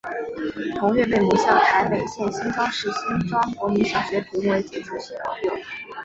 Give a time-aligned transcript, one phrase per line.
[0.79, 5.53] 同月被母校台北县新庄市新庄国民小学评为杰出校友。